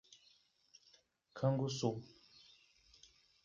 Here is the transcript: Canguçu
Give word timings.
Canguçu 1.37 1.91